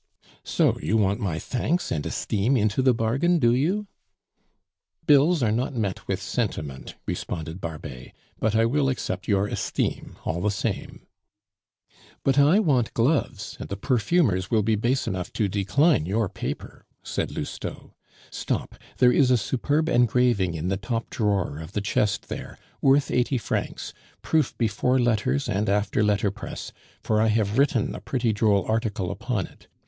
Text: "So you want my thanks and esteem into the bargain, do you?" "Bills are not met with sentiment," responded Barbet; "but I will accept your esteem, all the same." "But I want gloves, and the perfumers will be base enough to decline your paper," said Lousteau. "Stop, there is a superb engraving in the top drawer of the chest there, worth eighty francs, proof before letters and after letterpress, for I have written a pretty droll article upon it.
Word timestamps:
"So 0.43 0.79
you 0.79 0.97
want 0.97 1.19
my 1.19 1.37
thanks 1.37 1.91
and 1.91 2.03
esteem 2.07 2.57
into 2.57 2.81
the 2.81 2.91
bargain, 2.91 3.37
do 3.37 3.53
you?" 3.53 3.85
"Bills 5.05 5.43
are 5.43 5.51
not 5.51 5.75
met 5.75 6.07
with 6.07 6.19
sentiment," 6.19 6.95
responded 7.05 7.61
Barbet; 7.61 8.11
"but 8.39 8.55
I 8.55 8.65
will 8.65 8.89
accept 8.89 9.27
your 9.27 9.45
esteem, 9.45 10.15
all 10.25 10.41
the 10.41 10.49
same." 10.49 11.05
"But 12.23 12.39
I 12.39 12.57
want 12.57 12.95
gloves, 12.95 13.57
and 13.59 13.69
the 13.69 13.77
perfumers 13.77 14.49
will 14.49 14.63
be 14.63 14.73
base 14.73 15.05
enough 15.05 15.31
to 15.33 15.47
decline 15.47 16.07
your 16.07 16.27
paper," 16.27 16.87
said 17.03 17.29
Lousteau. 17.31 17.93
"Stop, 18.31 18.73
there 18.97 19.11
is 19.11 19.29
a 19.29 19.37
superb 19.37 19.87
engraving 19.87 20.55
in 20.55 20.69
the 20.69 20.77
top 20.77 21.11
drawer 21.11 21.59
of 21.59 21.73
the 21.73 21.79
chest 21.79 22.27
there, 22.27 22.57
worth 22.81 23.11
eighty 23.11 23.37
francs, 23.37 23.93
proof 24.23 24.57
before 24.57 24.97
letters 24.99 25.47
and 25.47 25.69
after 25.69 26.03
letterpress, 26.03 26.71
for 27.03 27.21
I 27.21 27.27
have 27.27 27.59
written 27.59 27.93
a 27.93 28.01
pretty 28.01 28.33
droll 28.33 28.65
article 28.65 29.11
upon 29.11 29.45
it. 29.45 29.67